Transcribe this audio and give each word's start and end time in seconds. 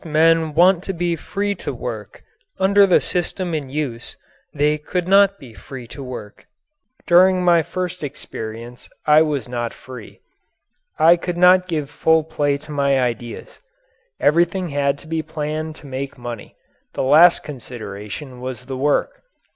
Most 0.03 0.11
men 0.13 0.53
want 0.55 0.83
to 0.85 0.93
be 0.93 1.15
free 1.15 1.53
to 1.53 1.71
work; 1.75 2.23
under 2.57 2.87
the 2.87 2.99
system 2.99 3.53
in 3.53 3.69
use 3.69 4.17
they 4.51 4.79
could 4.79 5.07
not 5.07 5.37
be 5.37 5.53
free 5.53 5.85
to 5.89 6.03
work. 6.03 6.47
During 7.05 7.45
my 7.45 7.61
first 7.61 8.01
experience 8.01 8.89
I 9.05 9.21
was 9.21 9.47
not 9.47 9.75
free 9.75 10.21
I 10.97 11.17
could 11.17 11.37
not 11.37 11.67
give 11.67 11.87
full 11.87 12.23
play 12.23 12.57
to 12.65 12.71
my 12.71 12.99
ideas. 12.99 13.59
Everything 14.19 14.69
had 14.69 14.97
to 14.97 15.07
be 15.07 15.21
planned 15.21 15.75
to 15.75 15.85
make 15.85 16.17
money; 16.17 16.55
the 16.95 17.03
last 17.03 17.43
consideration 17.43 18.41
was 18.41 18.65
the 18.65 18.77
work. 18.77 19.21